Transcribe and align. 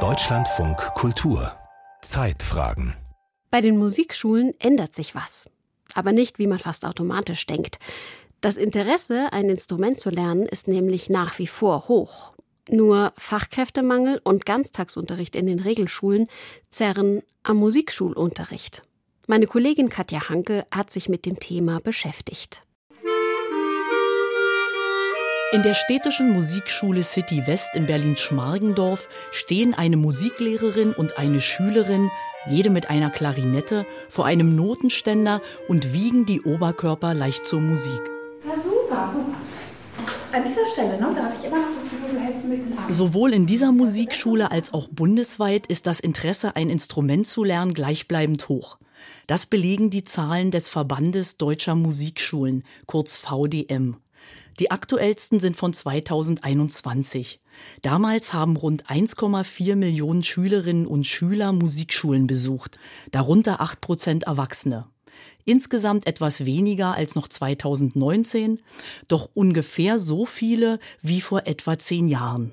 Deutschlandfunk 0.00 0.76
Kultur 0.96 1.50
Zeitfragen 2.02 2.92
Bei 3.50 3.62
den 3.62 3.78
Musikschulen 3.78 4.52
ändert 4.60 4.94
sich 4.94 5.14
was. 5.14 5.48
Aber 5.94 6.12
nicht, 6.12 6.38
wie 6.38 6.46
man 6.46 6.58
fast 6.58 6.84
automatisch 6.84 7.46
denkt. 7.46 7.78
Das 8.42 8.58
Interesse, 8.58 9.32
ein 9.32 9.48
Instrument 9.48 9.98
zu 9.98 10.10
lernen, 10.10 10.44
ist 10.44 10.68
nämlich 10.68 11.08
nach 11.08 11.38
wie 11.38 11.46
vor 11.46 11.88
hoch. 11.88 12.34
Nur 12.68 13.14
Fachkräftemangel 13.16 14.20
und 14.22 14.44
Ganztagsunterricht 14.44 15.34
in 15.34 15.46
den 15.46 15.60
Regelschulen 15.60 16.26
zerren 16.68 17.22
am 17.44 17.56
Musikschulunterricht. 17.56 18.82
Meine 19.26 19.46
Kollegin 19.46 19.88
Katja 19.88 20.28
Hanke 20.28 20.66
hat 20.70 20.90
sich 20.90 21.08
mit 21.08 21.24
dem 21.24 21.40
Thema 21.40 21.80
beschäftigt. 21.80 22.65
In 25.52 25.62
der 25.62 25.74
städtischen 25.74 26.32
Musikschule 26.32 27.04
City 27.04 27.46
West 27.46 27.76
in 27.76 27.86
Berlin-Schmargendorf 27.86 29.08
stehen 29.30 29.74
eine 29.74 29.96
Musiklehrerin 29.96 30.92
und 30.92 31.18
eine 31.18 31.40
Schülerin, 31.40 32.10
jede 32.46 32.68
mit 32.68 32.90
einer 32.90 33.10
Klarinette, 33.10 33.86
vor 34.08 34.26
einem 34.26 34.56
Notenständer 34.56 35.40
und 35.68 35.92
wiegen 35.92 36.26
die 36.26 36.42
Oberkörper 36.42 37.14
leicht 37.14 37.46
zur 37.46 37.60
Musik. 37.60 38.00
Ja, 38.44 38.60
super, 38.60 39.12
super. 39.12 39.36
An 40.32 40.44
dieser 40.44 40.66
Stelle, 40.66 41.00
ne, 41.00 41.14
da 41.14 41.24
habe 41.26 41.34
ich 41.38 41.46
immer 41.46 41.58
noch 41.58 41.76
das 41.76 41.84
Gefühl, 41.84 42.10
du 42.10 42.18
hältst 42.18 42.44
ein 42.44 42.50
bisschen 42.50 42.78
ab. 42.78 42.84
Sowohl 42.90 43.32
in 43.32 43.46
dieser 43.46 43.70
Musikschule 43.70 44.50
als 44.50 44.74
auch 44.74 44.88
bundesweit 44.88 45.68
ist 45.68 45.86
das 45.86 46.00
Interesse, 46.00 46.56
ein 46.56 46.70
Instrument 46.70 47.24
zu 47.24 47.44
lernen, 47.44 47.72
gleichbleibend 47.72 48.48
hoch. 48.48 48.78
Das 49.28 49.46
belegen 49.46 49.90
die 49.90 50.02
Zahlen 50.02 50.50
des 50.50 50.68
Verbandes 50.68 51.36
Deutscher 51.36 51.76
Musikschulen, 51.76 52.64
kurz 52.86 53.14
VDM. 53.16 53.98
Die 54.58 54.70
aktuellsten 54.70 55.38
sind 55.38 55.56
von 55.56 55.72
2021. 55.74 57.40
Damals 57.82 58.32
haben 58.32 58.56
rund 58.56 58.86
1,4 58.86 59.76
Millionen 59.76 60.22
Schülerinnen 60.22 60.86
und 60.86 61.06
Schüler 61.06 61.52
Musikschulen 61.52 62.26
besucht, 62.26 62.78
darunter 63.10 63.60
8 63.60 63.80
Prozent 63.80 64.22
Erwachsene. 64.24 64.86
Insgesamt 65.44 66.06
etwas 66.06 66.44
weniger 66.44 66.94
als 66.94 67.14
noch 67.14 67.28
2019, 67.28 68.60
doch 69.08 69.30
ungefähr 69.34 69.98
so 69.98 70.24
viele 70.26 70.78
wie 71.02 71.20
vor 71.20 71.46
etwa 71.46 71.78
zehn 71.78 72.08
Jahren. 72.08 72.52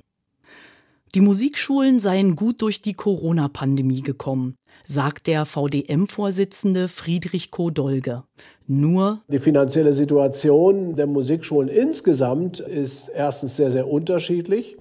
Die 1.16 1.22
Musikschulen 1.22 2.00
seien 2.00 2.36
gut 2.36 2.64
durch 2.64 2.82
die 2.82 2.94
Corona-Pandemie 2.94 4.02
gekommen, 4.02 4.56
sagt 4.84 5.28
der 5.28 5.46
VDM-Vorsitzende 5.46 6.88
Friedrich 6.88 7.52
Kodolge. 7.52 8.24
Nur 8.66 9.22
die 9.28 9.38
finanzielle 9.38 9.94
Situation 9.94 10.96
der 10.96 11.06
Musikschulen 11.06 11.70
insgesamt 11.70 12.62
ist 12.62 13.10
erstens 13.10 13.56
sehr, 13.56 13.70
sehr 13.70 13.88
unterschiedlich 13.88 14.76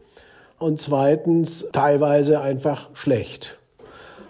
und 0.59 0.81
zweitens 0.81 1.69
teilweise 1.71 2.41
einfach 2.41 2.89
schlecht. 2.95 3.59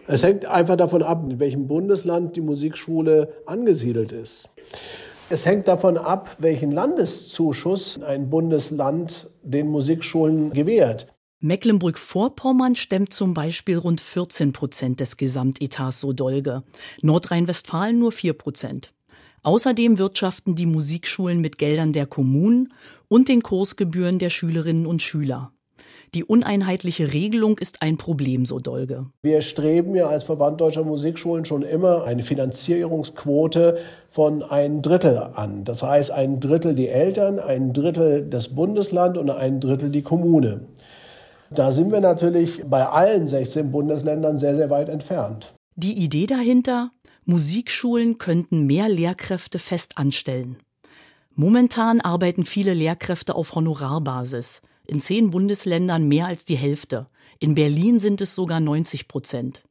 Es 0.09 0.25
hängt 0.25 0.45
einfach 0.45 0.75
davon 0.75 1.05
ab, 1.05 1.23
in 1.31 1.39
welchem 1.39 1.69
Bundesland 1.69 2.35
die 2.35 2.41
Musikschule 2.41 3.33
angesiedelt 3.47 4.11
ist. 4.11 4.49
Es 5.31 5.47
hängt 5.47 5.69
davon 5.69 5.97
ab, 5.97 6.35
welchen 6.41 6.73
Landeszuschuss 6.73 8.03
ein 8.03 8.29
Bundesland 8.29 9.31
den 9.45 9.69
Musikschulen 9.69 10.53
gewährt. 10.53 11.07
Mecklenburg-Vorpommern 11.45 12.77
stemmt 12.77 13.13
zum 13.13 13.35
Beispiel 13.35 13.77
rund 13.77 14.01
14 14.01 14.53
Prozent 14.53 15.01
des 15.01 15.17
Gesamtetats 15.17 15.99
so 15.99 16.13
Dolge, 16.13 16.63
Nordrhein-Westfalen 17.03 17.99
nur 17.99 18.13
4 18.13 18.35
Prozent. 18.35 18.95
Außerdem 19.43 19.99
wirtschaften 19.99 20.55
die 20.55 20.67
Musikschulen 20.67 21.41
mit 21.41 21.59
Geldern 21.59 21.93
der 21.93 22.07
Kommunen 22.07 22.73
und 23.09 23.29
den 23.29 23.43
Kursgebühren 23.43 24.21
der 24.21 24.31
Schülerinnen 24.31 24.87
und 24.87 25.03
Schüler. 25.03 25.51
Die 26.15 26.23
uneinheitliche 26.23 27.13
Regelung 27.13 27.59
ist 27.59 27.83
ein 27.83 27.97
Problem, 27.97 28.45
so 28.45 28.61
Dolge. 28.61 29.07
Wir 29.23 29.43
streben 29.43 29.97
ja 29.97 30.07
als 30.07 30.23
Verband 30.23 30.61
Deutscher 30.61 30.85
Musikschulen 30.85 31.45
schon 31.45 31.63
immer 31.63 32.05
eine 32.05 32.23
Finanzierungsquote 32.23 33.79
von 34.09 34.45
ein 34.45 34.81
Drittel 34.81 35.19
an. 35.19 35.65
Das 35.65 35.83
heißt, 35.83 36.13
ein 36.13 36.39
Drittel 36.39 36.77
die 36.77 36.89
Eltern, 36.89 37.41
ein 37.41 37.73
Drittel 37.73 38.29
das 38.29 38.55
Bundesland 38.55 39.19
und 39.19 39.31
ein 39.31 39.59
Drittel 39.59 39.91
die 39.91 40.03
Kommune. 40.03 40.69
Da 41.55 41.71
sind 41.71 41.93
wir 41.93 42.01
natürlich 42.01 42.63
bei 42.65 42.87
allen 42.87 43.29
16 43.29 43.71
Bundesländern 43.71 44.39
sehr, 44.39 44.57
sehr 44.57 44.71
weit 44.71 44.89
entfernt. 44.89 45.55
Die 45.77 45.99
Idee 45.99 46.27
dahinter, 46.27 46.93
Musikschulen 47.25 48.19
könnten 48.19 48.67
mehr 48.67 48.89
Lehrkräfte 48.89 49.59
fest 49.59 49.99
anstellen. 49.99 50.57
Momentan 51.35 52.01
arbeiten 52.01 52.45
viele 52.45 52.75
Lehrkräfte 52.75 53.35
auf 53.35 53.55
Honorarbasis. 53.55 54.63
In 54.87 55.01
zehn 55.01 55.31
Bundesländern 55.31 56.09
mehr 56.09 56.27
als 56.27 56.45
die 56.45 56.57
Hälfte. 56.57 57.07
In 57.39 57.55
Berlin 57.55 58.01
sind 58.01 58.21
es 58.21 58.35
sogar 58.35 58.61
90 58.61 59.09
Prozent. 59.09 59.65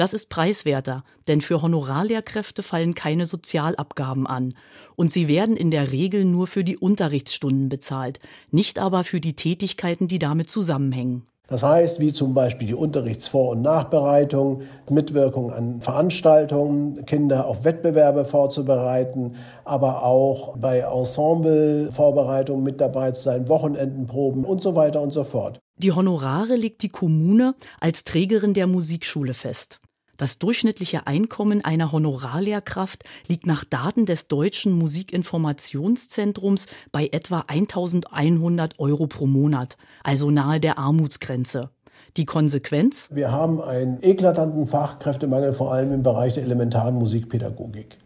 Das 0.00 0.14
ist 0.14 0.30
preiswerter, 0.30 1.04
denn 1.28 1.42
für 1.42 1.60
Honorarlehrkräfte 1.60 2.62
fallen 2.62 2.94
keine 2.94 3.26
Sozialabgaben 3.26 4.26
an 4.26 4.54
und 4.96 5.12
sie 5.12 5.28
werden 5.28 5.58
in 5.58 5.70
der 5.70 5.92
Regel 5.92 6.24
nur 6.24 6.46
für 6.46 6.64
die 6.64 6.78
Unterrichtsstunden 6.78 7.68
bezahlt, 7.68 8.18
nicht 8.50 8.78
aber 8.78 9.04
für 9.04 9.20
die 9.20 9.36
Tätigkeiten, 9.36 10.08
die 10.08 10.18
damit 10.18 10.48
zusammenhängen. 10.48 11.24
Das 11.48 11.62
heißt, 11.62 12.00
wie 12.00 12.14
zum 12.14 12.32
Beispiel 12.32 12.66
die 12.66 12.74
Unterrichtsvor- 12.74 13.50
und 13.50 13.60
Nachbereitung, 13.60 14.62
Mitwirkung 14.88 15.52
an 15.52 15.82
Veranstaltungen, 15.82 17.04
Kinder 17.04 17.46
auf 17.46 17.66
Wettbewerbe 17.66 18.24
vorzubereiten, 18.24 19.34
aber 19.66 20.02
auch 20.02 20.56
bei 20.56 20.78
Ensemblevorbereitungen 20.78 22.64
mit 22.64 22.80
dabei 22.80 23.10
zu 23.10 23.20
sein, 23.20 23.50
Wochenendenproben 23.50 24.46
und 24.46 24.62
so 24.62 24.74
weiter 24.74 25.02
und 25.02 25.12
so 25.12 25.24
fort. 25.24 25.60
Die 25.76 25.92
Honorare 25.92 26.54
legt 26.54 26.82
die 26.82 26.88
Kommune 26.88 27.54
als 27.80 28.04
Trägerin 28.04 28.54
der 28.54 28.66
Musikschule 28.66 29.34
fest. 29.34 29.79
Das 30.20 30.38
durchschnittliche 30.38 31.06
Einkommen 31.06 31.64
einer 31.64 31.92
Honorarlehrkraft 31.92 33.04
liegt 33.26 33.46
nach 33.46 33.64
Daten 33.64 34.04
des 34.04 34.28
Deutschen 34.28 34.70
Musikinformationszentrums 34.72 36.66
bei 36.92 37.08
etwa 37.10 37.44
1100 37.46 38.78
Euro 38.78 39.06
pro 39.06 39.24
Monat, 39.24 39.78
also 40.04 40.30
nahe 40.30 40.60
der 40.60 40.76
Armutsgrenze. 40.76 41.70
Die 42.18 42.26
Konsequenz? 42.26 43.08
Wir 43.14 43.32
haben 43.32 43.62
einen 43.62 44.02
eklatanten 44.02 44.66
Fachkräftemangel, 44.66 45.54
vor 45.54 45.72
allem 45.72 45.90
im 45.90 46.02
Bereich 46.02 46.34
der 46.34 46.42
elementaren 46.42 46.96
Musikpädagogik. 46.96 47.96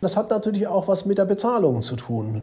Das 0.00 0.16
hat 0.16 0.30
natürlich 0.30 0.66
auch 0.66 0.88
was 0.88 1.04
mit 1.04 1.18
der 1.18 1.26
Bezahlung 1.26 1.82
zu 1.82 1.94
tun. 1.96 2.40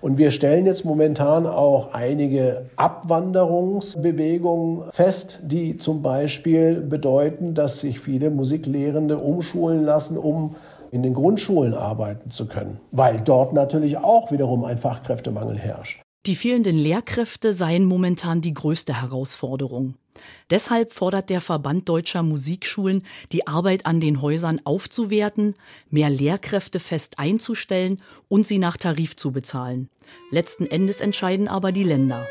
Und 0.00 0.16
wir 0.18 0.30
stellen 0.30 0.66
jetzt 0.66 0.84
momentan 0.84 1.44
auch 1.46 1.92
einige 1.92 2.70
Abwanderungsbewegungen 2.76 4.92
fest, 4.92 5.40
die 5.42 5.78
zum 5.78 6.02
Beispiel 6.02 6.80
bedeuten, 6.80 7.54
dass 7.54 7.80
sich 7.80 7.98
viele 8.00 8.30
Musiklehrende 8.30 9.18
umschulen 9.18 9.84
lassen, 9.84 10.16
um 10.16 10.54
in 10.92 11.02
den 11.02 11.14
Grundschulen 11.14 11.74
arbeiten 11.74 12.30
zu 12.30 12.46
können, 12.46 12.78
weil 12.90 13.20
dort 13.20 13.52
natürlich 13.52 13.98
auch 13.98 14.32
wiederum 14.32 14.64
ein 14.64 14.78
Fachkräftemangel 14.78 15.58
herrscht. 15.58 16.00
Die 16.26 16.34
fehlenden 16.34 16.76
Lehrkräfte 16.76 17.54
seien 17.54 17.84
momentan 17.84 18.42
die 18.42 18.52
größte 18.52 19.00
Herausforderung. 19.00 19.94
Deshalb 20.50 20.92
fordert 20.92 21.30
der 21.30 21.40
Verband 21.40 21.88
deutscher 21.88 22.22
Musikschulen, 22.22 23.02
die 23.32 23.46
Arbeit 23.46 23.86
an 23.86 24.00
den 24.00 24.20
Häusern 24.20 24.60
aufzuwerten, 24.64 25.54
mehr 25.90 26.10
Lehrkräfte 26.10 26.80
fest 26.80 27.18
einzustellen 27.18 28.02
und 28.28 28.46
sie 28.46 28.58
nach 28.58 28.76
Tarif 28.76 29.16
zu 29.16 29.32
bezahlen. 29.32 29.88
Letzten 30.30 30.66
Endes 30.66 31.00
entscheiden 31.00 31.48
aber 31.48 31.72
die 31.72 31.84
Länder. 31.84 32.26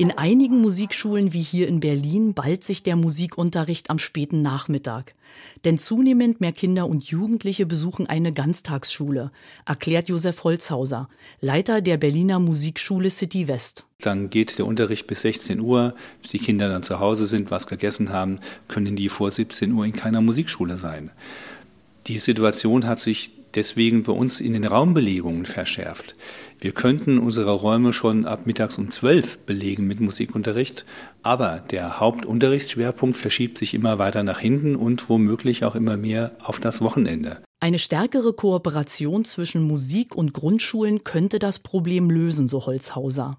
In 0.00 0.12
einigen 0.12 0.60
Musikschulen 0.60 1.32
wie 1.32 1.42
hier 1.42 1.66
in 1.66 1.80
Berlin 1.80 2.32
ballt 2.32 2.62
sich 2.62 2.84
der 2.84 2.94
Musikunterricht 2.94 3.90
am 3.90 3.98
späten 3.98 4.42
Nachmittag. 4.42 5.16
Denn 5.64 5.76
zunehmend 5.76 6.40
mehr 6.40 6.52
Kinder 6.52 6.88
und 6.88 7.02
Jugendliche 7.02 7.66
besuchen 7.66 8.06
eine 8.06 8.32
Ganztagsschule, 8.32 9.32
erklärt 9.66 10.08
Josef 10.08 10.44
Holzhauser, 10.44 11.08
Leiter 11.40 11.80
der 11.80 11.96
Berliner 11.96 12.38
Musikschule 12.38 13.10
City 13.10 13.48
West. 13.48 13.86
Dann 14.00 14.30
geht 14.30 14.58
der 14.58 14.66
Unterricht 14.66 15.08
bis 15.08 15.22
16 15.22 15.58
Uhr. 15.58 15.96
Die 16.30 16.38
Kinder 16.38 16.68
dann 16.68 16.84
zu 16.84 17.00
Hause 17.00 17.26
sind, 17.26 17.50
was 17.50 17.66
gegessen 17.66 18.10
haben, 18.12 18.38
können 18.68 18.94
die 18.94 19.08
vor 19.08 19.32
17 19.32 19.72
Uhr 19.72 19.84
in 19.84 19.92
keiner 19.92 20.20
Musikschule 20.20 20.76
sein. 20.76 21.10
Die 22.06 22.18
Situation 22.18 22.86
hat 22.86 23.00
sich 23.00 23.32
deswegen 23.54 24.02
bei 24.02 24.12
uns 24.12 24.40
in 24.40 24.52
den 24.52 24.64
Raumbelegungen 24.64 25.46
verschärft. 25.46 26.16
Wir 26.60 26.72
könnten 26.72 27.18
unsere 27.18 27.52
Räume 27.52 27.92
schon 27.92 28.26
ab 28.26 28.46
mittags 28.46 28.78
um 28.78 28.90
zwölf 28.90 29.38
belegen 29.38 29.86
mit 29.86 30.00
Musikunterricht, 30.00 30.84
aber 31.22 31.60
der 31.70 32.00
Hauptunterrichtsschwerpunkt 32.00 33.16
verschiebt 33.16 33.58
sich 33.58 33.74
immer 33.74 33.98
weiter 33.98 34.22
nach 34.22 34.40
hinten 34.40 34.76
und 34.76 35.08
womöglich 35.08 35.64
auch 35.64 35.74
immer 35.74 35.96
mehr 35.96 36.32
auf 36.42 36.60
das 36.60 36.80
Wochenende. 36.80 37.42
Eine 37.60 37.78
stärkere 37.78 38.32
Kooperation 38.32 39.24
zwischen 39.24 39.62
Musik 39.62 40.14
und 40.14 40.32
Grundschulen 40.32 41.02
könnte 41.04 41.38
das 41.38 41.58
Problem 41.58 42.10
lösen, 42.10 42.46
so 42.48 42.66
Holzhauser. 42.66 43.38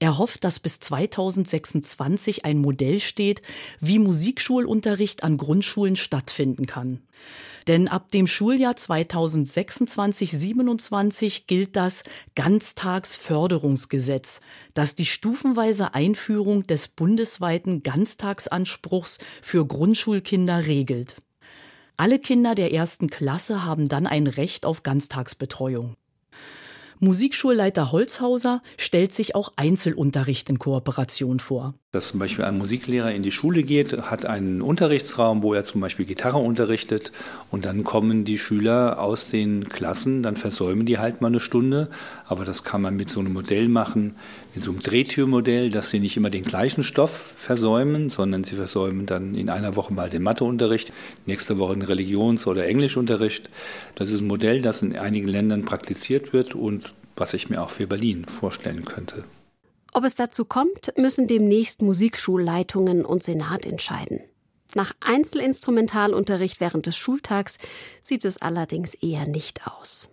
Er 0.00 0.18
hofft, 0.18 0.44
dass 0.44 0.60
bis 0.60 0.78
2026 0.78 2.44
ein 2.44 2.58
Modell 2.58 3.00
steht, 3.00 3.42
wie 3.80 3.98
Musikschulunterricht 3.98 5.24
an 5.24 5.36
Grundschulen 5.36 5.96
stattfinden 5.96 6.66
kann. 6.66 7.00
Denn 7.68 7.86
ab 7.86 8.10
dem 8.10 8.26
Schuljahr 8.26 8.72
2026-27 8.72 11.42
gilt 11.46 11.76
das 11.76 12.02
Ganztagsförderungsgesetz, 12.34 14.40
das 14.72 14.94
die 14.94 15.04
stufenweise 15.04 15.92
Einführung 15.92 16.62
des 16.62 16.88
bundesweiten 16.88 17.82
Ganztagsanspruchs 17.82 19.18
für 19.42 19.66
Grundschulkinder 19.66 20.64
regelt. 20.66 21.16
Alle 21.98 22.18
Kinder 22.18 22.54
der 22.54 22.72
ersten 22.72 23.08
Klasse 23.08 23.66
haben 23.66 23.86
dann 23.86 24.06
ein 24.06 24.26
Recht 24.26 24.64
auf 24.64 24.82
Ganztagsbetreuung. 24.82 25.96
Musikschulleiter 27.00 27.92
Holzhauser 27.92 28.62
stellt 28.76 29.12
sich 29.12 29.34
auch 29.34 29.52
Einzelunterricht 29.56 30.48
in 30.48 30.58
Kooperation 30.58 31.38
vor. 31.38 31.74
Dass 31.90 32.08
zum 32.08 32.20
Beispiel 32.20 32.44
ein 32.44 32.58
Musiklehrer 32.58 33.12
in 33.12 33.22
die 33.22 33.32
Schule 33.32 33.62
geht, 33.62 33.96
hat 34.10 34.26
einen 34.26 34.60
Unterrichtsraum, 34.60 35.42
wo 35.42 35.54
er 35.54 35.64
zum 35.64 35.80
Beispiel 35.80 36.04
Gitarre 36.04 36.36
unterrichtet 36.36 37.12
und 37.50 37.64
dann 37.64 37.82
kommen 37.82 38.24
die 38.24 38.36
Schüler 38.36 39.00
aus 39.00 39.30
den 39.30 39.70
Klassen, 39.70 40.22
dann 40.22 40.36
versäumen 40.36 40.84
die 40.84 40.98
halt 40.98 41.22
mal 41.22 41.28
eine 41.28 41.40
Stunde, 41.40 41.88
aber 42.26 42.44
das 42.44 42.62
kann 42.62 42.82
man 42.82 42.98
mit 42.98 43.08
so 43.08 43.20
einem 43.20 43.32
Modell 43.32 43.70
machen, 43.70 44.16
mit 44.54 44.62
so 44.62 44.70
einem 44.70 44.82
Drehtürmodell, 44.82 45.70
dass 45.70 45.88
sie 45.88 45.98
nicht 45.98 46.18
immer 46.18 46.28
den 46.28 46.44
gleichen 46.44 46.84
Stoff 46.84 47.32
versäumen, 47.38 48.10
sondern 48.10 48.44
sie 48.44 48.56
versäumen 48.56 49.06
dann 49.06 49.34
in 49.34 49.48
einer 49.48 49.74
Woche 49.74 49.94
mal 49.94 50.10
den 50.10 50.24
Matheunterricht, 50.24 50.92
nächste 51.24 51.56
Woche 51.56 51.72
den 51.72 51.84
Religions- 51.84 52.46
oder 52.46 52.66
Englischunterricht. 52.66 53.48
Das 53.94 54.10
ist 54.10 54.20
ein 54.20 54.26
Modell, 54.26 54.60
das 54.60 54.82
in 54.82 54.94
einigen 54.94 55.28
Ländern 55.28 55.64
praktiziert 55.64 56.34
wird 56.34 56.54
und 56.54 56.92
was 57.16 57.32
ich 57.32 57.48
mir 57.48 57.62
auch 57.62 57.70
für 57.70 57.86
Berlin 57.86 58.26
vorstellen 58.26 58.84
könnte. 58.84 59.24
Ob 59.98 60.04
es 60.04 60.14
dazu 60.14 60.44
kommt, 60.44 60.96
müssen 60.96 61.26
demnächst 61.26 61.82
Musikschulleitungen 61.82 63.04
und 63.04 63.24
Senat 63.24 63.66
entscheiden. 63.66 64.20
Nach 64.76 64.92
Einzelinstrumentalunterricht 65.00 66.60
während 66.60 66.86
des 66.86 66.96
Schultags 66.96 67.58
sieht 68.00 68.24
es 68.24 68.40
allerdings 68.40 68.94
eher 68.94 69.26
nicht 69.26 69.66
aus. 69.66 70.08